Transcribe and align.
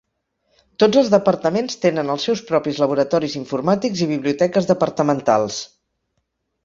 Tots 0.83 0.99
els 1.01 1.09
departaments 1.15 1.75
tenen 1.83 2.09
els 2.15 2.25
seus 2.29 2.41
propis 2.49 2.79
laboratoris 2.85 3.37
informàtics 3.43 4.05
i 4.07 4.11
biblioteques 4.13 4.71
departamentals. 4.73 5.61